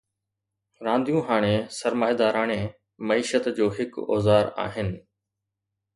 رانديون 0.85 1.21
هاڻي 1.27 1.51
سرمائيداراڻي 1.81 2.57
معيشت 3.11 3.45
جو 3.61 3.67
هڪ 3.79 3.91
اوزار 4.17 4.51
آهن. 4.69 4.95